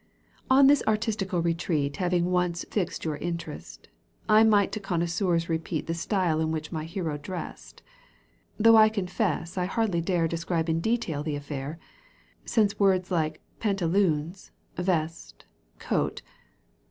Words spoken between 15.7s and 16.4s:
coat, Digitized by VjOOQ 1С CANTO I.